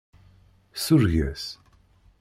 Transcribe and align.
Sureg-as. 0.83 1.43